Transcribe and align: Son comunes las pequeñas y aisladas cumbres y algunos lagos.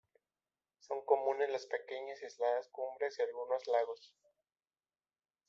Son 0.79 0.99
comunes 1.05 1.51
las 1.51 1.67
pequeñas 1.67 2.19
y 2.19 2.25
aisladas 2.25 2.69
cumbres 2.69 3.19
y 3.19 3.21
algunos 3.21 3.67
lagos. 3.67 4.15